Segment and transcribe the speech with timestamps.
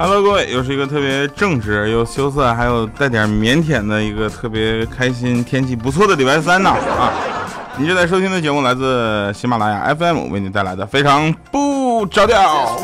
[0.00, 7.12] Hello，各位，又是一个特别正直又羞涩，还有带点腼腆的一个特别开心、天气不错的礼拜三呢啊！
[7.76, 12.78] 你正在收听的节目来自喜马拉雅 FM 为你带来的非常不着调。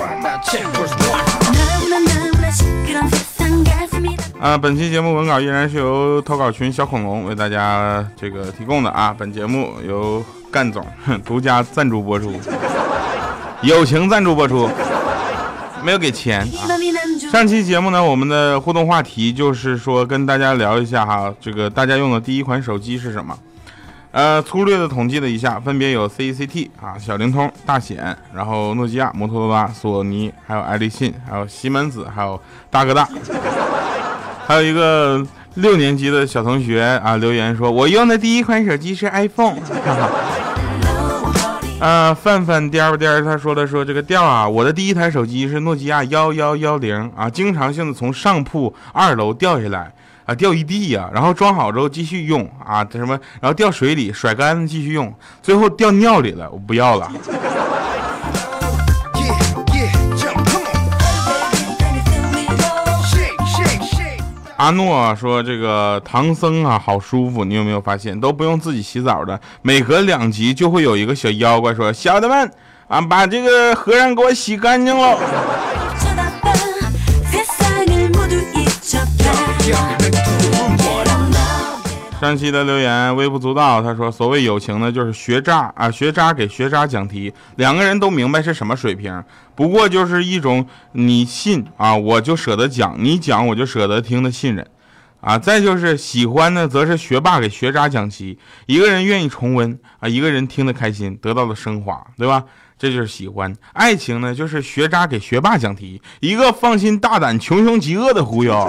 [4.45, 9.17] 啊，本期节目文稿依然是由投稿群小恐龙为大家这个提供的啊。
[9.17, 10.87] 本节目由干总
[11.25, 12.31] 独家赞助播出，
[13.65, 14.69] 友情赞助播出。
[15.83, 16.69] 没有给钱啊！
[17.33, 23.35] 上期节目呢，我们的互动话题就是说跟大家聊一下哈，这个大家用的第一款手机是什么？
[24.11, 32.39] 呃，粗略的统计了一下，分别有 CCT 啊、小灵通、大显，然后诺基亚、摩托罗拉、索尼，还有爱立信，还有西门子，还有
[32.71, 33.09] 大哥大，
[34.47, 39.57] 还有一个六年级的小同学啊留言说，我用的第一款手机是 iPhone。
[41.81, 49.93] 啊，范范颠颠，他说了说这个调啊，我的第一台手机是诺基亚幺幺幺零啊，经常性的从上铺二楼掉下来
[50.25, 57.11] 啊，掉一地呀，然后装好之后继续用啊，什么，然后掉水里甩干继续用，最后掉尿里了，我不要了。
[64.57, 67.45] 阿诺说：“这个唐僧啊，好舒服。
[67.45, 72.51] 你有没有发现，都不用自己洗澡的，每隔两集就会有一个小妖怪说：‘小的们
[72.87, 75.19] 啊，把这个和尚给我洗干净了。’”
[82.25, 89.23] 上期的留言微不足道，他说：“所谓友情呢，就是学渣啊，学渣给学渣讲题，两个人都明白是什么水平，
[89.55, 94.67] 不过就是一种你信啊，我就舍得讲；你讲，我就舍得听的信任
[95.21, 95.39] 啊。
[95.39, 102.43] 再就是喜欢呢，则是学霸给学渣讲题，一个人愿意重温啊，一个人听得开心，得到了升华，对吧？
[102.79, 103.55] 这就是喜欢。
[103.75, 108.67] 爱情呢，就是学渣给学霸讲题，一个放心大胆，穷凶极恶的忽悠。”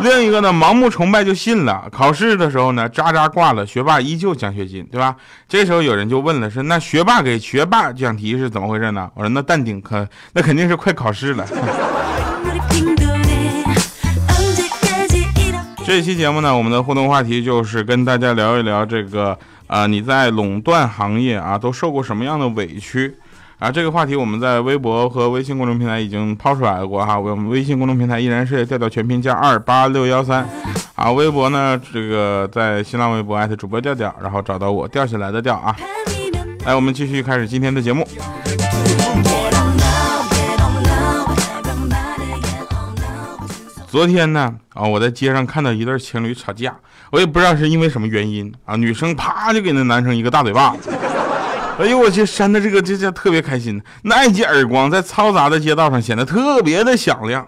[0.00, 1.88] 另一个呢，盲目崇拜就信了。
[1.90, 5.16] 考试的时候呢，渣渣挂了，学霸依旧奖学金，对吧？
[5.48, 9.10] 这时候有人就问了，说那学霸给学霸讲题是怎么回事呢？
[9.14, 11.46] 我说那淡定，可那肯定是快考试了。
[15.86, 23.14] 这期节目呢，我们的互动话题就是跟大家聊一聊这个啊，你在垄断行业啊都受过什么样的委屈？
[23.58, 27.18] 啊，这个话题我们在微博和微信公众平台已经抛出来过哈。
[27.18, 30.46] 我们微信公众平台依然是调调全拼加二八六幺三，
[30.96, 35.74] 啊，微博呢这个在新浪微博艾特主播调调，然后找到我掉下来的调啊。
[36.66, 38.06] 来，我们继续开始今天的节目。
[43.86, 46.74] 昨天呢，啊，我在街上看到一对情侣吵架，
[47.12, 50.90] 我也不知道是因为什么原因啊，女生啪就给那男生一个大嘴巴子。
[51.76, 57.44] 哎呦我去，扇的这个这这特别开心，那一记耳光在嘈杂的街道上显得特别的响亮，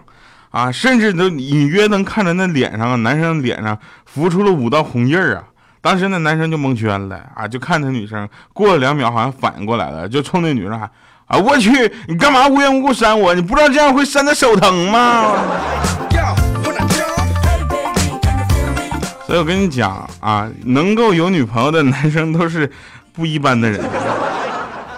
[0.49, 5.43] 啊，甚至都隐约能看着那脸上啊，男生脸上浮出了五道红印儿啊。
[5.79, 10.91] 当时那男生就蒙圈了啊，就看那女生，过了两秒好像反应过来了，就冲那女生喊
[11.27, 11.71] 啊，我去，
[12.09, 13.33] 你干嘛无缘无故扇我？
[13.33, 15.37] 你不知道这样会扇的手疼吗？
[19.25, 22.69] 所以我跟你讲啊，能够有女朋友的男生都是。
[23.17, 23.83] 不一般的人，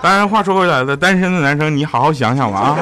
[0.01, 2.77] 当然话说回来了，单身的男生你好好想想吧啊！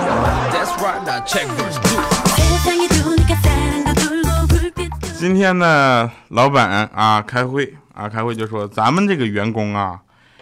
[5.20, 10.00] 今天呢，老板啊开会啊开会就说咱们这个员工啊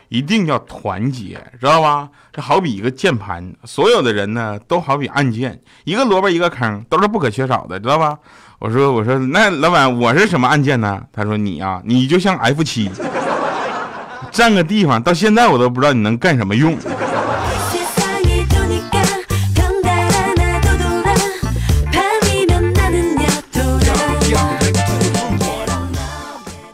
[0.07, 2.07] 一定要团结，知道吧？
[2.31, 8.17] 这好比一个键盘，所有的人呢都好比按键，一个萝卜一个坑，都是不可缺少的，知道吧？
[8.59, 11.01] 我说我说那老板我是什么按键呢？
[11.11, 12.89] 他说你呀，你就像 F 七。
[14.35, 16.77] 占个地方，到现在我都不知道你能干什么用。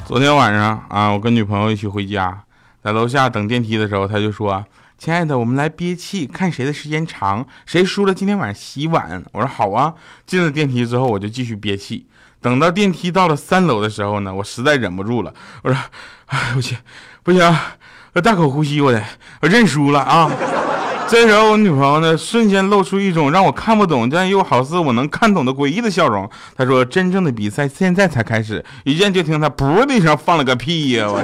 [0.07, 2.41] 昨天晚上啊，我跟女朋友一起回家，
[2.83, 4.65] 在楼下等电梯的时候，她就说
[4.97, 9.93] ：“亲爱的，我们来憋气，看谁的时间长，谁输了今天晚上洗碗。”我说：“好啊。”
[10.25, 12.07] 进了电梯之后，我就继续憋气。
[12.41, 15.31] 等到电梯到了三楼的时候呢，我实在忍不住了，
[15.61, 15.79] 我说
[16.25, 16.75] ：“哎，我去。”
[17.23, 17.55] 不行，
[18.13, 18.99] 我大口呼吸，我得，
[19.41, 20.27] 我认输了啊！
[21.07, 26.27] 这时候我女朋友呢，瞬间露出一种让我看不懂，但又好似我能看懂的诡异的笑容。
[26.57, 31.05] 她说：“真正的比赛现在才开始。”一见就听她噗的一声放了个屁呀！
[31.07, 31.23] 我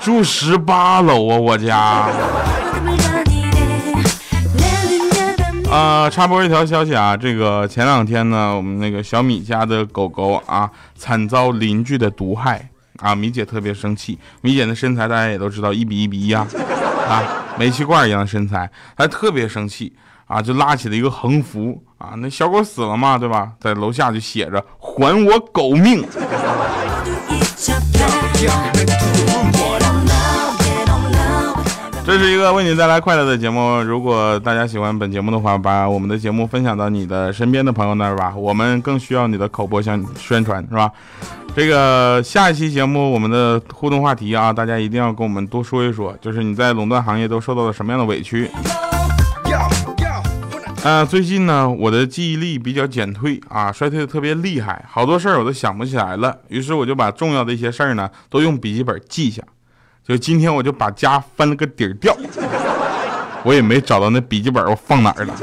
[0.00, 2.08] 住十八楼啊，我家。
[5.70, 12.68] 啊，插播一条消息啊，这个前两天呢，我们那个小米家的狗狗啊，惨遭邻居的毒害
[13.00, 14.18] 啊，米姐特别生气。
[14.40, 16.46] 米姐的身材大家也都知道，一比一比一啊，
[17.08, 17.22] 啊，
[17.58, 19.92] 煤气罐一样的身材，她特别生气
[20.26, 23.52] 啊，就拉起了一个横幅啊，那小狗死了嘛，对吧？
[23.60, 26.04] 在楼下就写着“还我狗命”。
[32.08, 33.82] 这是一个为你带来快乐的节目。
[33.82, 38.34] 如果大家喜欢本节目的话，把我们的节目分享到你的身边的朋友那儿吧。
[38.34, 40.90] 我们更需要你的口播向宣传，是吧？
[41.54, 48.50] 这个下一期节目我们的互动话题啊，大家一定要跟我们多说一说，就是你在垄断行业都受到了什么样的委屈？
[50.82, 56.34] 呃，最近呢，我的记忆力比较减退啊，衰退的特别厉害，好多事儿我都想不起来了。
[56.48, 59.42] 于是我就把重要的一些事儿呢，都用笔记本记下。
[60.08, 62.16] 就今天我就把家翻了个底儿掉，
[63.42, 65.34] 我也没找到那笔记本，我放哪儿了？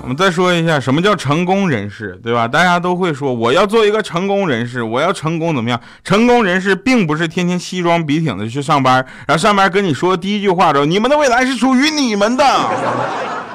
[0.00, 2.48] 我们再说一下什么叫成功人士，对吧？
[2.48, 5.80] 大家都会说我要做一个成功人士，我要成功怎么样？
[6.02, 8.94] 成功人士并不是天天西装笔挺的去上班，
[9.28, 12.44] 然后上班跟你说第一句话说你们的未来是属于你们的，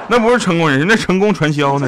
[0.08, 1.86] 那不是成功人士，那成功传销呢？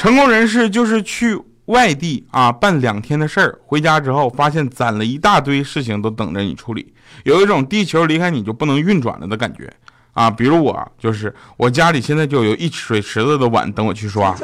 [0.00, 6.94] 成功人士就是去外地啊办两天的事儿，回家之后发现攒了一大堆事情都等着你处理，
[7.24, 9.70] 有一种地球离开你就不能运转了的感觉
[10.14, 10.30] 啊！
[10.30, 14.34] 比如我就是我家里现在就有一水池子的碗等我去刷，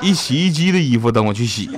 [0.00, 1.70] 一洗衣机的衣服等我去洗。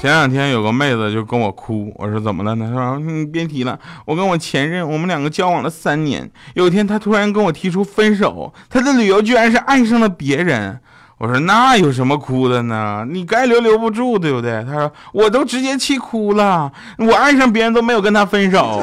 [0.00, 2.70] 前两天有个妹子就跟我哭，我说怎么了呢？
[2.72, 10.78] 她说你别提了，我跟我前任，我们两个交往了三年，有一天他突然跟我提出分手，他的理由居然是爱上了别人。
[11.18, 13.04] 我说那有什么哭的呢？
[13.10, 14.64] 你该留留不住，对不对？
[14.64, 18.80] 他说我都直接气哭了，我爱上别人都没有跟他分手，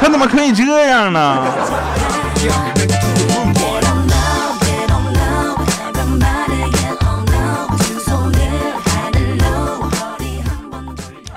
[0.00, 1.46] 他怎么可以这样呢？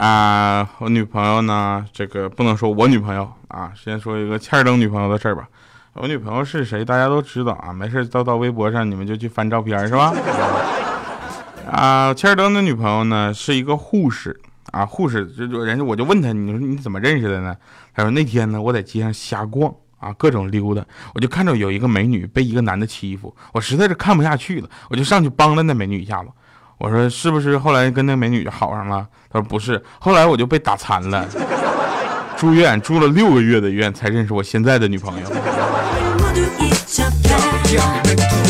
[0.02, 1.86] 啊，我女朋友呢？
[1.94, 5.48] 这个不能说我女朋友啊，先说一个欠儿登女朋友的事儿吧。
[5.94, 6.84] 我女朋友是谁？
[6.84, 10.12] 大家都知道啊，没事到到微博上你们就去翻照片是吧？
[11.72, 14.36] 啊，欠儿登的女朋友呢是一个护士
[14.72, 17.56] 啊，护士就就人家我就问他，你说你怎么认识的呢？
[17.94, 20.84] 他说那天呢我在街上瞎逛啊，各种溜达，
[21.14, 26.30] 我就看着有一个美女被一个男的欺负，我实在是看不下去了，我就上去帮了那美女一下子。
[26.82, 29.06] 我说是不是后来跟那美女好上了？
[29.32, 31.24] 他说不是，后来我就被打残了，
[32.36, 35.28] 住院住了六个月的院才认识我现在的女朋友。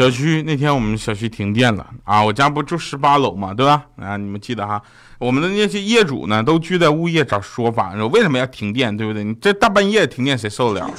[0.00, 2.24] 小区那天我们小区停电了啊！
[2.24, 3.82] 我家不住十八楼嘛，对吧？
[4.00, 4.80] 啊，你们记得哈？
[5.18, 9.22] 我们的那些业主呢，都聚在物业找说法，说为什么要停电，对不对？
[9.22, 10.90] 你这大半夜停电谁受得了？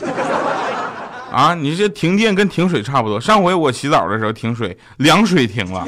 [1.33, 3.19] 啊，你这停电跟停水差不多。
[3.19, 5.88] 上回我洗澡的时候停水，凉水停了，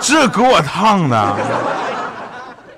[0.00, 1.36] 这给我烫的。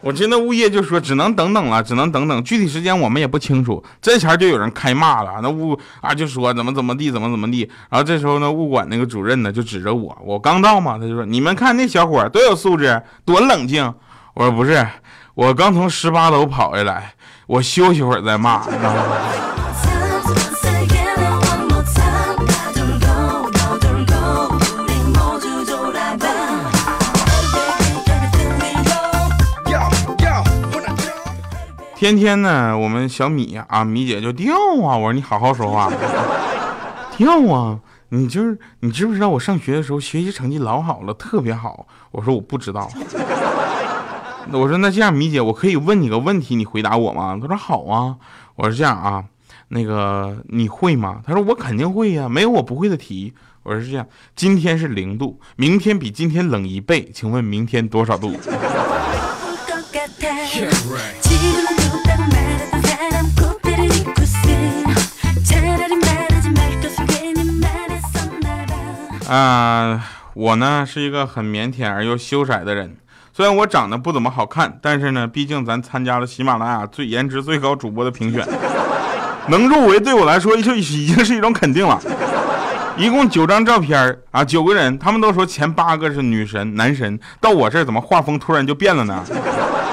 [0.02, 3.82] 我听那物业就说只能等等了，只能等等，具体时间我们也不清楚。
[4.00, 7.70] 这前就有人开骂了，那物啊就说怎么怎么地，怎么怎么地。
[7.90, 13.92] 然后这时候呢，物管那个主任呢就指着我，我刚到嘛，他就说你们看那小伙多有素质，多冷静。
[14.34, 14.86] 我说不是，
[15.34, 17.14] 我刚从十八楼跑下来，
[17.46, 18.64] 我休息会儿再骂。
[18.66, 19.02] 你知道吗
[32.00, 34.96] 天天呢，我们小米啊，米姐就掉啊。
[34.96, 35.92] 我说你好好说话，
[37.18, 37.78] 掉啊！
[38.08, 41.86] 你就是你知不知道我上学的时候学习成绩老好了，特别好。
[42.10, 42.90] 我说我不知道。
[44.50, 47.38] 我说那这样，米姐，我可以问你个问题，你回答我吗？
[47.38, 48.16] 她说好啊。
[48.54, 49.22] 我说这样啊，
[49.68, 51.20] 那个你会吗？
[51.26, 53.34] 她说我肯定会呀，没有我不会的题。
[53.62, 58.34] 我说是这样，今天是零度，明天比今天冷一倍，请问明天多少度？
[69.30, 70.02] 啊，
[70.34, 72.96] 我呢是一个很腼腆而又羞涩的人。
[73.32, 78.44] 虽然我长得不怎么好看，但是呢，毕竟咱参加了喜马拉雅最颜值最高主播的评选，
[79.46, 82.00] 能入围对我来说就已经是一种肯定了。
[82.96, 89.24] 一共九张照片啊，九个人，他们都说前八个是女神男神，到我这儿怎么画风突然就变了呢？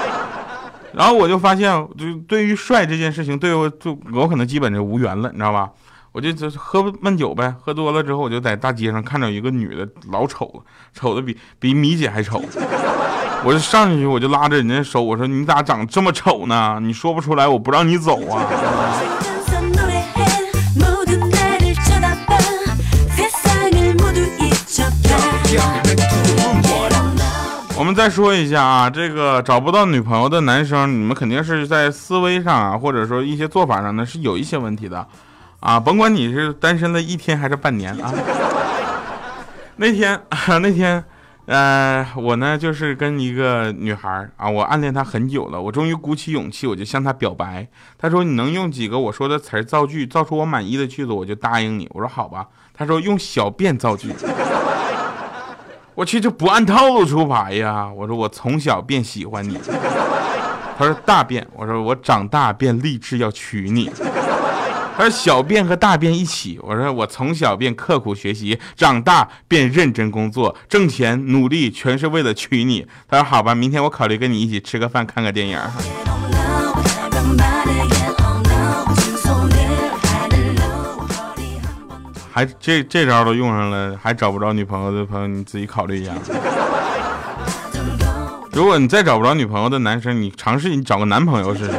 [0.92, 5.70] 然后我就发现，就对于帅这件事情，对我就我可能基本就无缘了，你知道吧？
[6.18, 10.60] 我就就喝闷酒呗，喝多了之后，我就在大街上看到一个女的，老丑了，
[10.92, 12.42] 丑的比比米姐还丑。
[13.46, 16.80] 我就上去，我就拉着人家手，我说你咋长这么丑呢？
[16.82, 18.42] 你说不出来，我不让你走啊。
[27.76, 35.06] 我们再说一下啊，这个找不到女朋友的男生，你们肯定是在思维上啊，或者说一些做法上呢，是有一些问题的，
[35.60, 38.12] 啊，甭管你是单身了一天还是半年啊。
[39.76, 41.02] 那天啊，那天，
[41.46, 47.66] 呃，我呢就是跟一个女孩啊，我暗恋她很久了，我终于鼓起勇气，我就向她表白。
[47.96, 54.12] 她说：“你能用几个我说的词造句，造出我满意的句子，我就答应你。”我说：“好吧。”她说：“用小便造句。”
[55.94, 57.90] 我去，就不按套路出牌呀！
[57.92, 59.58] 我说我从小便喜欢你。
[60.78, 63.90] 他说大便，我说我长大便立志要娶你。
[64.98, 72.84] 他说小便和大便一起，我说我从小便刻苦学习，长大便认真工作，挣钱努力，全是为了娶你。
[73.06, 75.56] 他说好吧，明天我考虑跟你一起吃个饭，看个电影。
[82.32, 86.12] 还这这招都用上了，还找不着女朋友的朋友，你自己考虑一下。
[88.50, 91.70] 如果你再找不着女朋友的男生，你尝试你找个男朋友试试。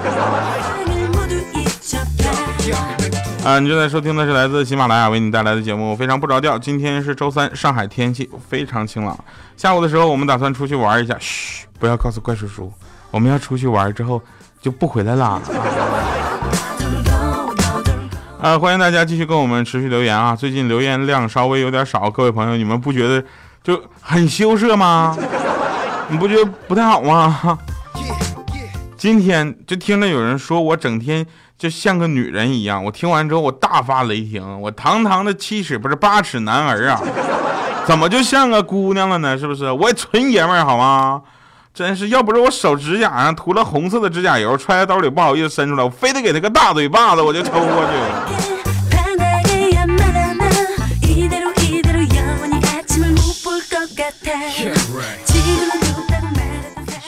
[3.44, 6.56] 啊，你正在收听的是来自喜马拉雅为你带来的节目《非常不着调》。
[6.60, 9.18] 今天是周三，上海天气非常晴朗。
[9.56, 11.16] 下午的时候，我们打算出去玩一下。
[11.20, 12.72] 嘘，不要告诉怪叔叔，
[13.10, 14.22] 我们要出去玩之后
[14.62, 15.42] 就不回来了。
[18.42, 20.36] 啊， 欢迎大家继续跟我们持续留言啊！
[20.36, 23.24] 最近留言量稍微有点少，各位朋友，你们不觉得
[23.64, 25.18] 就很羞涩吗？
[26.10, 27.58] 你不觉得不太好吗？
[28.98, 31.26] 今天就听着有人说我整天
[31.60, 37.02] 就像个女人一样，我听完之后我大发雷霆，我堂堂的七尺不是八尺男儿啊，
[37.86, 39.38] 怎么就像个姑娘了呢？
[39.38, 39.70] 是不是？
[39.70, 41.22] 我也纯爷们儿好吗？
[41.74, 47.92] 真是，要不是我手指甲上涂了红色的指甲油，揣在兜里不好意思伸出来，我非得给他个大嘴巴子，我就抽过去。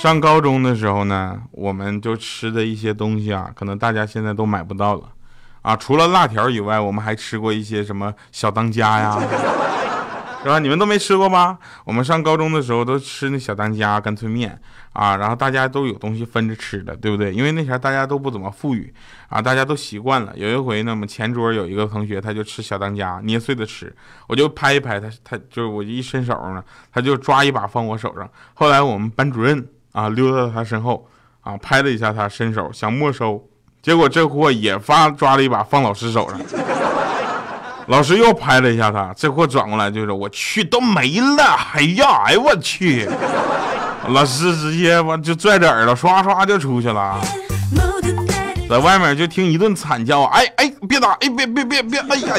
[0.01, 5.03] 上高中的时候呢，我们就吃的一些东西啊，可能大家现在都买不到了
[5.61, 5.75] 啊。
[5.75, 9.15] 除了辣条以外，我们还吃过一些什么小当家呀。
[10.41, 10.57] 是吧？
[10.57, 11.55] 你们都没吃过吧？
[11.85, 14.59] 我们上高中的时候都吃那小当家干脆面
[14.91, 17.31] 啊，然后大家都有东西分着吃的，对不对？
[17.31, 18.91] 因为那前大家都不怎么富裕
[19.29, 20.33] 啊，大家都习惯了。
[20.35, 28.27] 有一回呢，我们前桌有一个同学，他就吃小当家捏碎的吃，我就拍一拍他，他就是我一伸手呢，他就抓一把放我手上。
[28.55, 31.07] 后来我们班主任啊溜到他身后
[31.41, 33.43] 啊拍了一下他，伸手想没收，
[33.81, 36.39] 结果这货也发抓了一把放老师手上。
[37.87, 41.43] 老师又拍了一下他，这货转过来就说：“我去，都没了！
[41.73, 43.09] 哎呀，哎我去！”
[44.09, 47.19] 老师直接完就拽着耳朵，刷刷就出去了，
[48.69, 51.11] 在外面就听一顿惨叫：“哎哎，别打！
[51.13, 51.99] 哎别别别别！
[51.99, 52.35] 哎呀！”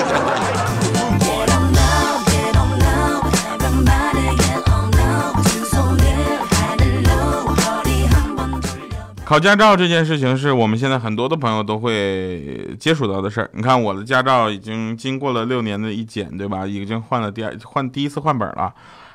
[9.24, 13.48] 考驾照这件事情是我们现在很多的朋友都会接触到的事儿。
[13.54, 16.66] 你看我的驾照已经经过了六年的一检，对吧？
[16.66, 18.74] 已经换了第二换第一次换本了，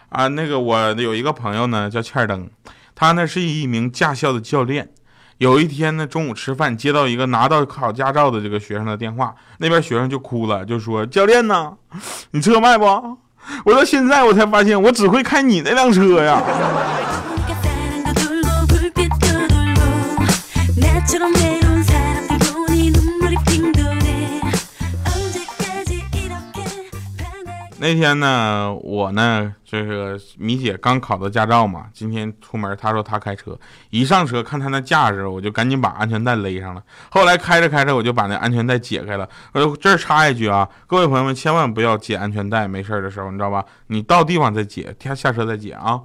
[0.09, 2.49] 啊，那个我有一个朋友呢叫欠登，
[2.95, 4.89] 他呢是一名驾校的教练。
[5.37, 11.73] 有一天呢中午吃饭，接到一个拿到考驾照的这个学生的电话，那边学生就哭了，就说：“教练呢，
[12.31, 12.85] 你车卖不？
[13.65, 16.41] 我到现在我才发现我只会开你那辆车呀。”
[27.79, 33.57] 那天呢，我呢，这个米姐刚考的驾照嘛，今天出门，她说她开车，
[33.89, 36.83] 一上车看她那架势，我就赶紧把安全带勒上了。
[37.09, 39.29] 后来开着开着，我就把那安全带解开了。
[39.53, 43.63] 呃，这儿插一句啊，各位朋友们千万不要解安全带，没事的时候，你知道吧？
[43.87, 46.01] 你到地方再解，下下车再解啊。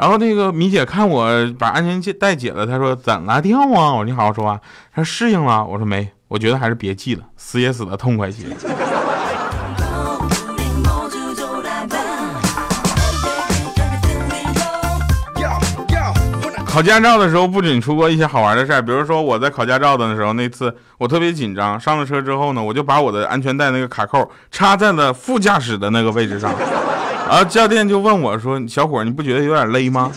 [0.00, 1.28] 然后那个米姐看我
[1.58, 3.92] 把安全带解了，她说怎了掉啊？
[3.92, 4.58] 我说你好好说话。
[4.94, 5.62] 她说适应了。
[5.62, 8.44] 我说没，我觉得还是别系了，死也死的痛快些。
[16.64, 26.50] 考驾照的时候不仅出过一些好玩的事儿，比如说我在考驾照的时候，那次我特别紧张，上了车之后呢，我就把我的安全带那个卡扣插在了副驾驶的那个位置上，
[27.30, 30.10] 然后教练就问我说：“小伙，你不觉得有点勒吗？”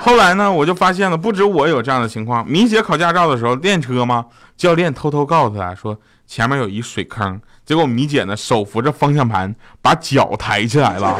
[0.00, 2.42] 后来呢，我就发现了，不止我有这样的情况。
[2.48, 4.24] 米姐考驾照的时候练车吗？
[4.56, 11.14] 教练偷偷告诉她说前面有一水坑，结果米姐呢手扶着方向盘，把脚抬起来了。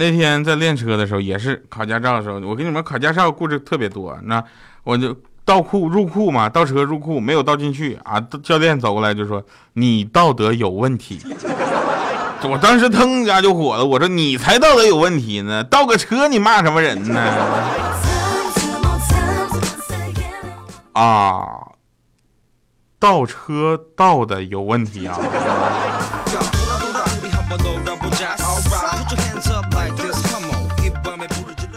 [0.00, 4.18] 那天在练车的时候，也是考驾照的时候，我跟你们考驾照故事特别多。
[4.22, 4.42] 那
[4.82, 5.14] 我就
[5.44, 8.18] 倒库入库嘛，倒车入库没有倒进去啊。
[8.42, 11.20] 教练走过来就说：“你道德有问题。
[12.50, 17.20] ”我当时腾一下就火了，我说：“你才道德有问题呢，倒个车你骂什么人呢？”
[20.96, 21.44] 啊，
[22.98, 25.18] 倒车倒的有问题啊！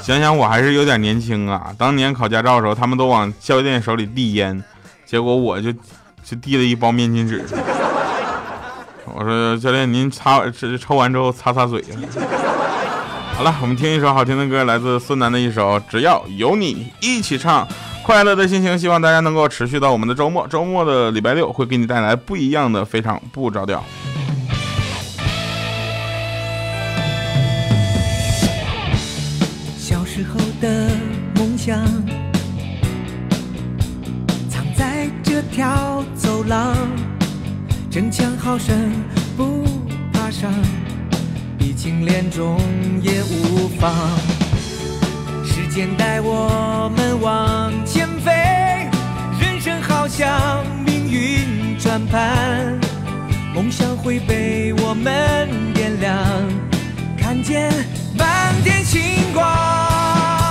[0.03, 1.73] 想想我还是有点年轻啊！
[1.77, 4.61] 当年考驾照的时候，他们都往教练手里递烟，
[5.05, 5.71] 结果我就
[6.25, 7.41] 就递了一包面巾纸。
[9.15, 11.81] 我说：“教练，您擦这抽完之后擦擦嘴。
[13.37, 17.65] ”好了，我们听一首好听的歌，来自孙楠的一首《只要有你一起唱》，
[18.03, 20.45] 快乐的心情，希望大家能够持续到我们的周末。
[20.49, 23.81] 周末的礼拜六会给你带来不一样的，非常不着调。
[30.15, 30.91] 时候的
[31.33, 31.83] 梦想，
[34.47, 36.77] 藏在这条走廊，
[37.89, 38.77] 争强好胜
[39.35, 39.63] 不
[40.13, 40.53] 怕伤，
[41.57, 42.59] 鼻青脸肿
[43.01, 43.91] 也无妨。
[45.43, 48.31] 时间带我们往前飞，
[49.41, 52.79] 人生好像命运转盘，
[53.55, 56.15] 梦想会被我们点亮，
[57.17, 57.71] 看见
[58.17, 59.01] 满天星
[59.33, 60.42] 光。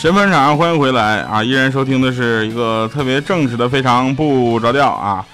[0.00, 1.44] 神分场，欢迎回来啊！
[1.44, 5.26] 依然收听的是一个特别正直的，非常不着调啊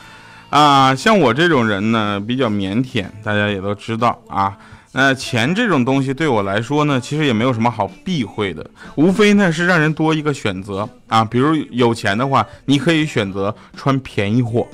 [0.51, 0.93] 啊！
[0.93, 4.53] 像我这种人呢，比较腼腆，大家也都知道啊。
[4.91, 11.25] 那钱这种东西对我来说呢，其实也没有什么好避讳的，无非呢是让人多一个选择啊。
[11.25, 14.67] 比如有钱的话，你可以选择穿便宜货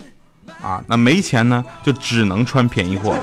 [0.63, 3.15] 啊；那没钱呢，就只能穿便宜货。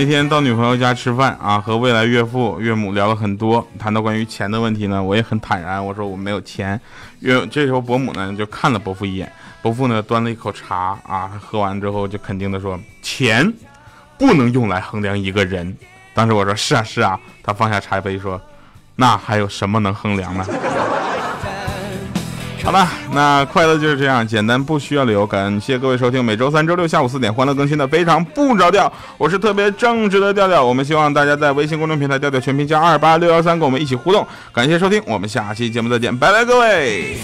[0.00, 6.80] 那天到女朋友家吃饭啊，和未来岳父岳母聊了很多，谈到关于钱的问题呢，我也很坦然，我说我没有钱。
[7.18, 13.52] 岳这时候伯母呢就看了伯父一眼，伯父呢端了一口茶啊，喝完之后就肯定的说，钱
[14.16, 15.76] 不能用来衡量一个人。
[16.14, 18.40] 当时我说是啊是啊，他放下茶杯说，
[18.96, 20.46] 那还有什么能衡量呢？
[22.62, 25.26] 好了，那快乐就是这样简单，不需要理由。
[25.26, 30.64] 感谢各位收听每周三、周六下午四点欢乐更新的非常不着调，我是特别正直的调调。
[30.64, 34.24] 我们希望大家在微信公众平台调调全拼加二八六幺三跟我们一起互动。
[34.52, 37.16] 感谢收听，我们下期节目再见，拜拜，各位。